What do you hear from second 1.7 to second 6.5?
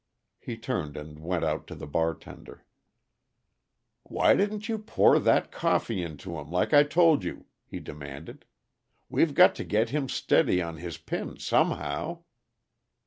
the bartender. "Why didn't you pour that coffee into him,